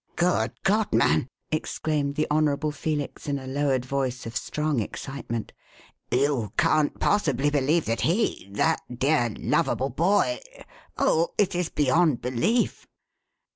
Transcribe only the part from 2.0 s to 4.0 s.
the Honourable Felix in a lowered